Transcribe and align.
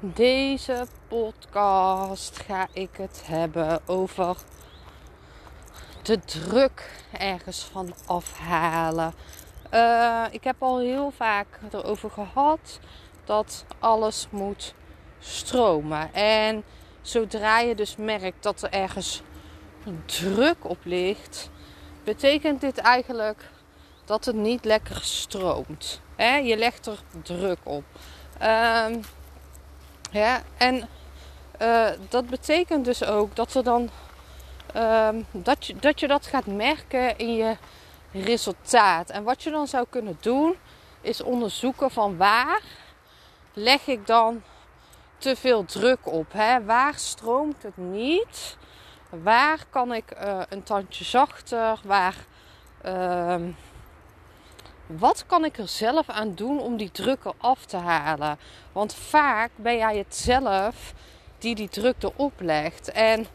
Deze 0.00 0.86
podcast 1.08 2.38
ga 2.38 2.66
ik 2.72 2.90
het 2.92 3.22
hebben 3.24 3.80
over 3.86 4.36
de 6.02 6.18
druk 6.18 7.04
ergens 7.12 7.62
van 7.62 7.94
afhalen. 8.06 9.14
Uh, 9.74 10.24
ik 10.30 10.44
heb 10.44 10.62
al 10.62 10.78
heel 10.78 11.10
vaak 11.10 11.46
erover 11.72 12.10
gehad 12.10 12.80
dat 13.24 13.64
alles 13.78 14.26
moet 14.30 14.74
stromen. 15.18 16.14
En 16.14 16.64
zodra 17.02 17.60
je 17.60 17.74
dus 17.74 17.96
merkt 17.96 18.42
dat 18.42 18.62
er 18.62 18.70
ergens 18.70 19.22
druk 20.06 20.64
op 20.64 20.78
ligt, 20.82 21.50
betekent 22.04 22.60
dit 22.60 22.78
eigenlijk 22.78 23.50
dat 24.04 24.24
het 24.24 24.36
niet 24.36 24.64
lekker 24.64 25.00
stroomt. 25.02 26.00
Je 26.16 26.56
legt 26.56 26.86
er 26.86 26.98
druk 27.22 27.58
op. 27.62 27.84
Uh, 28.42 28.86
ja, 30.10 30.42
en 30.56 30.88
uh, 31.62 31.88
dat 32.08 32.26
betekent 32.26 32.84
dus 32.84 33.04
ook 33.04 33.36
dat 33.36 33.54
er 33.54 33.64
dan 33.64 33.90
uh, 34.76 35.08
dat, 35.30 35.66
je, 35.66 35.76
dat 35.76 36.00
je 36.00 36.08
dat 36.08 36.26
gaat 36.26 36.46
merken 36.46 37.18
in 37.18 37.34
je 37.34 37.56
resultaat. 38.12 39.10
En 39.10 39.22
wat 39.22 39.42
je 39.42 39.50
dan 39.50 39.66
zou 39.66 39.86
kunnen 39.90 40.16
doen, 40.20 40.56
is 41.00 41.22
onderzoeken 41.22 41.90
van 41.90 42.16
waar 42.16 42.62
leg 43.52 43.86
ik 43.86 44.06
dan 44.06 44.42
te 45.18 45.36
veel 45.36 45.64
druk 45.64 46.06
op. 46.06 46.32
Hè? 46.32 46.64
Waar 46.64 46.94
stroomt 46.94 47.62
het 47.62 47.76
niet? 47.76 48.56
Waar 49.08 49.64
kan 49.70 49.92
ik 49.92 50.04
uh, 50.22 50.40
een 50.48 50.62
tandje 50.62 51.04
zachter? 51.04 51.80
Waar, 51.84 52.14
ehm, 52.82 53.50
wat 54.88 55.24
kan 55.26 55.44
ik 55.44 55.58
er 55.58 55.68
zelf 55.68 56.08
aan 56.08 56.34
doen 56.34 56.60
om 56.60 56.76
die 56.76 56.90
druk 56.90 57.24
eraf 57.24 57.64
te 57.64 57.76
halen? 57.76 58.38
Want 58.72 58.94
vaak 58.94 59.50
ben 59.56 59.76
jij 59.76 59.96
het 59.96 60.16
zelf 60.16 60.94
die 61.38 61.54
die 61.54 61.68
druk 61.68 62.02
erop 62.02 62.40
legt. 62.40 62.92
En 62.92 63.26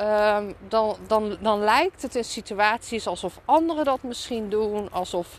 um, 0.00 0.54
dan, 0.68 0.96
dan, 1.06 1.36
dan 1.40 1.58
lijkt 1.58 2.02
het 2.02 2.14
in 2.14 2.24
situaties 2.24 3.06
alsof 3.06 3.40
anderen 3.44 3.84
dat 3.84 4.02
misschien 4.02 4.48
doen, 4.48 4.92
alsof 4.92 5.38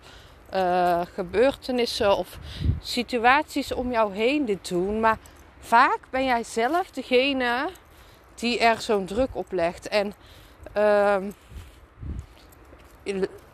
uh, 0.53 1.01
gebeurtenissen 1.13 2.17
of 2.17 2.37
situaties 2.81 3.73
om 3.73 3.91
jou 3.91 4.15
heen 4.15 4.45
dit 4.45 4.67
doen. 4.67 4.99
Maar 4.99 5.17
vaak 5.59 5.99
ben 6.09 6.25
jij 6.25 6.43
zelf 6.43 6.91
degene 6.91 7.69
die 8.35 8.59
er 8.59 8.81
zo'n 8.81 9.05
druk 9.05 9.29
op 9.35 9.51
legt. 9.51 9.87
En 9.87 10.13
um, 10.77 11.35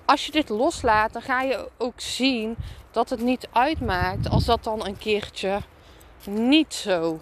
als 0.09 0.25
je 0.25 0.31
dit 0.31 0.49
loslaat, 0.49 1.13
dan 1.13 1.21
ga 1.21 1.41
je 1.41 1.69
ook 1.77 2.01
zien 2.01 2.55
dat 2.91 3.09
het 3.09 3.21
niet 3.21 3.47
uitmaakt 3.51 4.29
als 4.29 4.45
dat 4.45 4.63
dan 4.63 4.85
een 4.85 4.97
keertje 4.97 5.59
niet 6.23 6.73
zo 6.73 7.19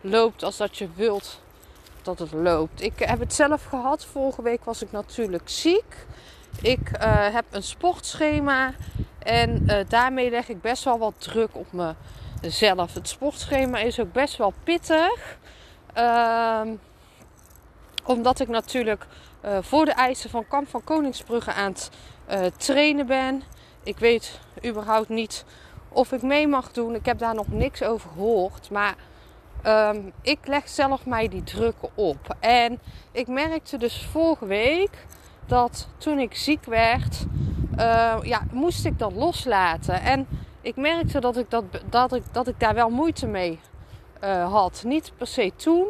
loopt 0.00 0.42
als 0.42 0.56
dat 0.56 0.78
je 0.78 0.88
wilt 0.94 1.40
dat 2.02 2.18
het 2.18 2.32
loopt. 2.32 2.82
Ik 2.82 2.98
heb 2.98 3.18
het 3.18 3.34
zelf 3.34 3.64
gehad. 3.64 4.04
Vorige 4.04 4.42
week 4.42 4.64
was 4.64 4.82
ik 4.82 4.92
natuurlijk 4.92 5.48
ziek. 5.48 6.06
Ik 6.62 6.90
uh, 6.92 6.98
heb 7.32 7.44
een 7.50 7.62
sportschema 7.62 8.72
en 9.18 9.62
uh, 9.66 9.76
daarmee 9.88 10.30
leg 10.30 10.48
ik 10.48 10.60
best 10.60 10.84
wel 10.84 10.98
wat 10.98 11.14
druk 11.18 11.56
op 11.56 11.66
mezelf. 12.42 12.94
Het 12.94 13.08
sportschema 13.08 13.78
is 13.78 14.00
ook 14.00 14.12
best 14.12 14.36
wel 14.36 14.52
pittig. 14.64 15.38
Uh, 15.98 16.60
omdat 18.04 18.40
ik 18.40 18.48
natuurlijk 18.48 19.06
uh, 19.44 19.58
voor 19.60 19.84
de 19.84 19.92
eisen 19.92 20.30
van 20.30 20.48
Kamp 20.48 20.68
van 20.68 20.84
Koningsbrugge 20.84 21.52
aan 21.52 21.74
het 22.26 22.64
trainen 22.64 23.06
ben. 23.06 23.42
Ik 23.82 23.98
weet 23.98 24.40
überhaupt 24.64 25.08
niet 25.08 25.44
of 25.88 26.12
ik 26.12 26.22
mee 26.22 26.48
mag 26.48 26.72
doen. 26.72 26.94
Ik 26.94 27.06
heb 27.06 27.18
daar 27.18 27.34
nog 27.34 27.48
niks 27.48 27.82
over 27.82 28.10
gehoord. 28.10 28.70
Maar 28.70 28.94
um, 29.66 30.12
ik 30.22 30.38
leg 30.44 30.68
zelf 30.68 31.06
mij 31.06 31.28
die 31.28 31.44
druk 31.44 31.76
op. 31.94 32.36
En 32.40 32.78
ik 33.12 33.26
merkte 33.26 33.76
dus 33.76 34.06
vorige 34.10 34.46
week 34.46 35.06
dat 35.46 35.88
toen 35.98 36.18
ik 36.18 36.34
ziek 36.34 36.64
werd, 36.64 37.24
uh, 37.78 38.16
ja, 38.22 38.42
moest 38.50 38.84
ik 38.84 38.98
dat 38.98 39.12
loslaten. 39.12 40.00
En 40.00 40.26
ik 40.60 40.76
merkte 40.76 41.20
dat 41.20 41.36
ik, 41.36 41.50
dat, 41.50 41.64
dat 41.90 42.12
ik, 42.12 42.22
dat 42.32 42.48
ik 42.48 42.60
daar 42.60 42.74
wel 42.74 42.90
moeite 42.90 43.26
mee 43.26 43.60
had. 44.48 44.82
Niet 44.86 45.12
per 45.16 45.26
se 45.26 45.52
toen, 45.56 45.86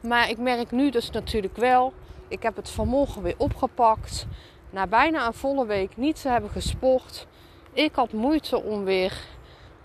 maar 0.00 0.28
ik 0.30 0.38
merk 0.38 0.70
nu 0.70 0.90
dus 0.90 1.10
natuurlijk 1.10 1.56
wel. 1.56 1.92
Ik 2.32 2.42
heb 2.42 2.56
het 2.56 2.70
vanmorgen 2.70 3.22
weer 3.22 3.34
opgepakt. 3.36 4.26
Na 4.70 4.86
bijna 4.86 5.26
een 5.26 5.34
volle 5.34 5.66
week 5.66 5.96
niet 5.96 6.20
te 6.20 6.28
hebben 6.28 6.50
gesport. 6.50 7.26
Ik 7.72 7.94
had 7.94 8.12
moeite 8.12 8.62
om 8.62 8.84
weer 8.84 9.20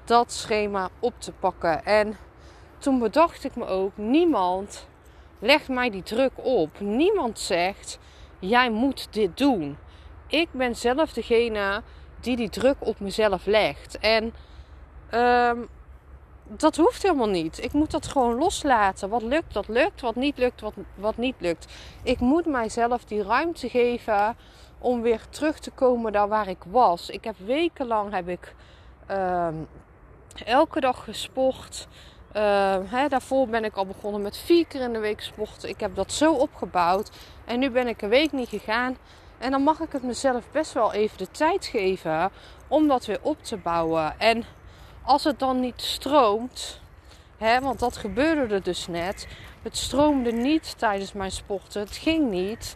dat 0.03 0.31
schema 0.31 0.89
op 0.99 1.13
te 1.17 1.31
pakken. 1.31 1.85
En 1.85 2.17
toen 2.77 2.99
bedacht 2.99 3.43
ik 3.43 3.55
me 3.55 3.65
ook: 3.65 3.91
niemand 3.95 4.87
legt 5.39 5.67
mij 5.67 5.89
die 5.89 6.03
druk 6.03 6.31
op. 6.35 6.79
Niemand 6.79 7.39
zegt: 7.39 7.99
jij 8.39 8.69
moet 8.69 9.07
dit 9.13 9.37
doen. 9.37 9.77
Ik 10.27 10.47
ben 10.51 10.75
zelf 10.75 11.13
degene 11.13 11.81
die 12.19 12.35
die 12.35 12.49
druk 12.49 12.77
op 12.79 12.99
mezelf 12.99 13.45
legt. 13.45 13.97
En 13.99 14.33
um, 15.13 15.67
dat 16.49 16.75
hoeft 16.75 17.03
helemaal 17.03 17.29
niet. 17.29 17.63
Ik 17.63 17.73
moet 17.73 17.91
dat 17.91 18.07
gewoon 18.07 18.37
loslaten. 18.37 19.09
Wat 19.09 19.21
lukt, 19.21 19.53
dat 19.53 19.67
lukt. 19.67 20.01
Wat 20.01 20.15
niet 20.15 20.37
lukt, 20.37 20.61
wat, 20.61 20.73
wat 20.95 21.17
niet 21.17 21.35
lukt. 21.37 21.73
Ik 22.03 22.19
moet 22.19 22.45
mijzelf 22.45 23.05
die 23.05 23.23
ruimte 23.23 23.69
geven 23.69 24.35
om 24.79 25.01
weer 25.01 25.21
terug 25.29 25.59
te 25.59 25.71
komen 25.71 26.11
daar 26.11 26.27
waar 26.27 26.47
ik 26.47 26.63
was. 26.69 27.09
Ik 27.09 27.23
heb 27.23 27.35
wekenlang 27.45 28.13
heb 28.13 28.27
ik 28.27 28.55
um, 29.11 29.67
elke 30.45 30.79
dag 30.79 31.03
gesport. 31.03 31.87
Uh, 32.35 32.75
hè, 32.85 33.07
daarvoor 33.07 33.47
ben 33.47 33.63
ik 33.63 33.75
al 33.75 33.85
begonnen 33.85 34.21
met 34.21 34.37
vier 34.37 34.67
keer 34.67 34.81
in 34.81 34.93
de 34.93 34.99
week 34.99 35.21
sporten. 35.21 35.69
Ik 35.69 35.79
heb 35.79 35.95
dat 35.95 36.11
zo 36.11 36.33
opgebouwd. 36.33 37.09
En 37.45 37.59
nu 37.59 37.69
ben 37.69 37.87
ik 37.87 38.01
een 38.01 38.09
week 38.09 38.31
niet 38.31 38.49
gegaan. 38.49 38.97
En 39.37 39.51
dan 39.51 39.61
mag 39.61 39.79
ik 39.79 39.91
het 39.91 40.03
mezelf 40.03 40.43
best 40.51 40.73
wel 40.73 40.93
even 40.93 41.17
de 41.17 41.31
tijd 41.31 41.65
geven 41.65 42.31
om 42.67 42.87
dat 42.87 43.05
weer 43.05 43.19
op 43.21 43.43
te 43.43 43.57
bouwen. 43.57 44.19
En 44.19 44.43
als 45.07 45.23
het 45.23 45.39
dan 45.39 45.59
niet 45.59 45.81
stroomt, 45.81 46.79
hè, 47.37 47.59
want 47.59 47.79
dat 47.79 47.97
gebeurde 47.97 48.53
er 48.53 48.63
dus 48.63 48.87
net. 48.87 49.27
Het 49.61 49.77
stroomde 49.77 50.31
niet 50.31 50.77
tijdens 50.77 51.13
mijn 51.13 51.31
sporten. 51.31 51.81
Het 51.81 51.95
ging 51.95 52.29
niet. 52.29 52.75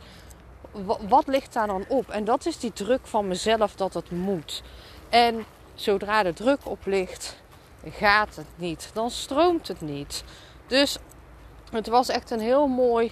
Wat 1.07 1.27
ligt 1.27 1.53
daar 1.53 1.67
dan 1.67 1.85
op? 1.87 2.09
En 2.09 2.25
dat 2.25 2.45
is 2.45 2.59
die 2.59 2.73
druk 2.73 3.07
van 3.07 3.27
mezelf 3.27 3.75
dat 3.75 3.93
het 3.93 4.11
moet. 4.11 4.63
En 5.09 5.45
zodra 5.73 6.23
de 6.23 6.33
druk 6.33 6.59
op 6.63 6.85
ligt, 6.85 7.37
gaat 7.89 8.35
het 8.35 8.47
niet. 8.55 8.89
Dan 8.93 9.11
stroomt 9.11 9.67
het 9.67 9.81
niet. 9.81 10.23
Dus 10.67 10.97
het 11.71 11.87
was 11.87 12.09
echt 12.09 12.31
een 12.31 12.39
heel 12.39 12.67
mooi 12.67 13.11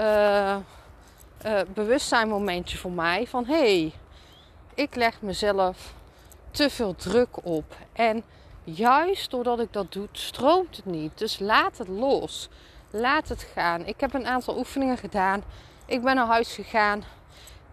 uh, 0.00 0.56
uh, 1.46 1.60
bewustzijn 1.74 2.28
momentje 2.28 2.78
voor 2.78 2.90
mij. 2.90 3.26
Van 3.26 3.44
hé, 3.46 3.80
hey, 3.80 3.92
ik 4.74 4.94
leg 4.94 5.22
mezelf 5.22 5.94
te 6.50 6.70
veel 6.70 6.94
druk 6.94 7.46
op. 7.46 7.76
En 7.92 8.24
juist 8.66 9.30
doordat 9.30 9.60
ik 9.60 9.72
dat 9.72 9.92
doe, 9.92 10.08
stroomt 10.12 10.76
het 10.76 10.84
niet. 10.84 11.18
Dus 11.18 11.38
laat 11.38 11.78
het 11.78 11.88
los. 11.88 12.48
Laat 12.90 13.28
het 13.28 13.42
gaan. 13.42 13.86
Ik 13.86 14.00
heb 14.00 14.14
een 14.14 14.26
aantal 14.26 14.58
oefeningen 14.58 14.96
gedaan. 14.96 15.42
Ik 15.86 16.02
ben 16.02 16.14
naar 16.14 16.26
huis 16.26 16.54
gegaan. 16.54 17.04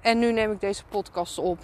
En 0.01 0.19
nu 0.19 0.31
neem 0.31 0.51
ik 0.51 0.59
deze 0.59 0.83
podcast 0.85 1.37
op. 1.37 1.59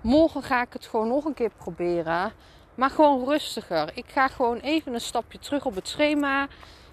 Morgen 0.00 0.42
ga 0.42 0.62
ik 0.62 0.72
het 0.72 0.86
gewoon 0.86 1.08
nog 1.08 1.24
een 1.24 1.34
keer 1.34 1.50
proberen. 1.56 2.32
Maar 2.74 2.90
gewoon 2.90 3.24
rustiger. 3.24 3.90
Ik 3.94 4.04
ga 4.08 4.28
gewoon 4.28 4.58
even 4.58 4.94
een 4.94 5.00
stapje 5.00 5.38
terug 5.38 5.64
op 5.64 5.74
het 5.74 5.88
schema. 5.88 6.46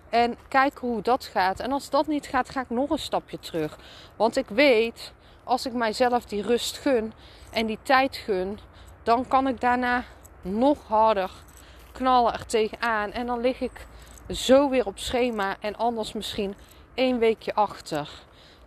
En 0.10 0.38
kijken 0.48 0.88
hoe 0.88 1.02
dat 1.02 1.26
gaat. 1.26 1.60
En 1.60 1.72
als 1.72 1.90
dat 1.90 2.08
niet 2.08 2.28
gaat, 2.28 2.50
ga 2.50 2.62
ik 2.62 2.70
nog 2.70 2.90
een 2.90 3.00
stapje 3.00 3.40
terug. 3.40 3.78
Want 4.16 4.36
ik 4.36 4.48
weet, 4.48 5.14
als 5.44 5.66
ik 5.66 5.74
mijzelf 5.74 6.26
die 6.26 6.42
rust 6.42 6.78
gun 6.78 7.14
en 7.52 7.66
die 7.66 7.80
tijd 7.82 8.16
gun, 8.16 8.60
dan 9.04 9.28
kan 9.28 9.48
ik 9.48 9.62
daarna 9.62 10.04
nog 10.42 10.78
harder 10.88 11.32
knallen 11.98 12.34
er 12.34 12.46
tegenaan. 12.46 13.12
En 13.12 13.26
dan 13.26 13.42
lig 13.42 13.62
ik 13.62 13.88
zo 14.30 14.70
weer 14.70 14.86
op 14.86 15.00
schema 15.00 15.56
en 15.60 15.76
anders 15.76 16.14
misschien 16.14 16.56
één 16.94 17.20
weekje 17.20 17.54
achter. 17.54 18.10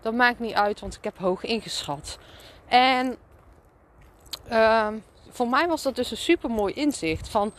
Dat 0.01 0.15
maakt 0.15 0.39
niet 0.39 0.55
uit, 0.55 0.81
want 0.81 0.95
ik 0.95 1.05
heb 1.05 1.19
hoog 1.19 1.43
ingeschat. 1.43 2.19
En 2.69 3.17
uh, 4.51 4.89
voor 5.31 5.49
mij 5.49 5.69
was 5.69 5.83
dat 5.83 5.97
dus 5.97 6.11
een 6.11 6.17
super 6.17 6.51
mooi 6.51 6.75
inzicht. 6.75 7.29
Van 7.29 7.53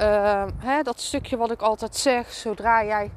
uh, 0.00 0.44
hè, 0.56 0.82
dat 0.82 1.00
stukje 1.00 1.36
wat 1.36 1.50
ik 1.50 1.60
altijd 1.60 1.96
zeg. 1.96 2.32
Zodra 2.32 2.84
jij 2.84 3.10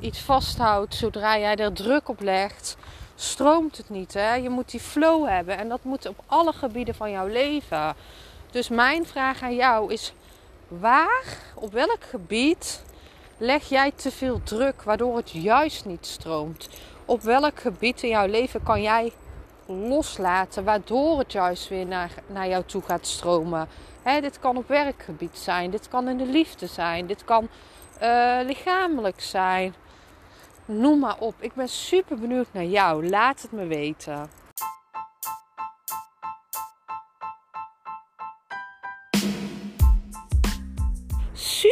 iets 0.00 0.20
vasthoudt, 0.20 0.94
zodra 0.94 1.38
jij 1.38 1.56
er 1.56 1.72
druk 1.72 2.08
op 2.08 2.20
legt, 2.20 2.76
stroomt 3.14 3.76
het 3.76 3.90
niet. 3.90 4.14
Hè? 4.14 4.34
Je 4.34 4.48
moet 4.48 4.70
die 4.70 4.80
flow 4.80 5.28
hebben. 5.28 5.58
En 5.58 5.68
dat 5.68 5.84
moet 5.84 6.08
op 6.08 6.22
alle 6.26 6.52
gebieden 6.52 6.94
van 6.94 7.10
jouw 7.10 7.26
leven. 7.26 7.94
Dus 8.50 8.68
mijn 8.68 9.06
vraag 9.06 9.42
aan 9.42 9.54
jou 9.54 9.92
is: 9.92 10.14
waar, 10.80 11.24
op 11.54 11.72
welk 11.72 12.04
gebied 12.10 12.82
leg 13.36 13.68
jij 13.68 13.90
te 13.90 14.10
veel 14.10 14.42
druk 14.42 14.82
waardoor 14.82 15.16
het 15.16 15.30
juist 15.30 15.84
niet 15.84 16.06
stroomt? 16.06 16.68
Op 17.04 17.22
welk 17.22 17.60
gebied 17.60 18.02
in 18.02 18.08
jouw 18.08 18.26
leven 18.26 18.62
kan 18.62 18.82
jij 18.82 19.12
loslaten 19.66 20.64
waardoor 20.64 21.18
het 21.18 21.32
juist 21.32 21.68
weer 21.68 21.86
naar, 21.86 22.10
naar 22.26 22.48
jou 22.48 22.64
toe 22.64 22.82
gaat 22.82 23.06
stromen? 23.06 23.68
dit 24.20 24.38
kan 24.38 24.56
op 24.56 24.68
werkgebied 24.68 25.38
zijn, 25.38 25.70
dit 25.70 25.88
kan 25.88 26.08
in 26.08 26.16
de 26.16 26.26
liefde 26.26 26.66
zijn, 26.66 27.06
dit 27.06 27.24
kan 27.24 27.48
uh, 28.02 28.38
lichamelijk 28.44 29.20
zijn. 29.20 29.74
Noem 30.64 30.98
maar 30.98 31.18
op. 31.18 31.34
Ik 31.38 31.54
ben 31.54 31.68
super 31.68 32.18
benieuwd 32.18 32.46
naar 32.52 32.64
jou. 32.64 33.08
Laat 33.08 33.42
het 33.42 33.52
me 33.52 33.66
weten. 33.66 34.30